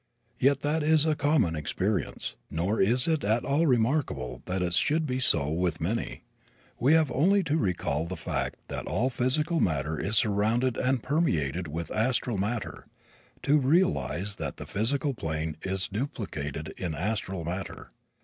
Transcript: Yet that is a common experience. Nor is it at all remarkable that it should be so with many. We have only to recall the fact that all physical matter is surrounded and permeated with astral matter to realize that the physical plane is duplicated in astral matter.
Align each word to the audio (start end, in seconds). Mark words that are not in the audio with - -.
Yet 0.39 0.61
that 0.61 0.81
is 0.81 1.05
a 1.05 1.13
common 1.13 1.55
experience. 1.55 2.35
Nor 2.49 2.81
is 2.81 3.07
it 3.07 3.23
at 3.23 3.45
all 3.45 3.67
remarkable 3.67 4.41
that 4.47 4.63
it 4.63 4.73
should 4.73 5.05
be 5.05 5.19
so 5.19 5.51
with 5.51 5.79
many. 5.79 6.23
We 6.79 6.93
have 6.93 7.11
only 7.11 7.43
to 7.43 7.55
recall 7.57 8.07
the 8.07 8.15
fact 8.17 8.55
that 8.67 8.87
all 8.87 9.11
physical 9.11 9.59
matter 9.59 9.99
is 9.99 10.17
surrounded 10.17 10.75
and 10.75 11.03
permeated 11.03 11.67
with 11.67 11.91
astral 11.91 12.39
matter 12.39 12.87
to 13.43 13.59
realize 13.59 14.37
that 14.37 14.57
the 14.57 14.65
physical 14.65 15.13
plane 15.13 15.55
is 15.61 15.87
duplicated 15.87 16.73
in 16.77 16.95
astral 16.95 17.45
matter. 17.45 17.91